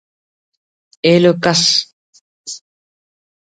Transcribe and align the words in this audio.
ہلوک 1.07 1.43
ئس 1.51 1.63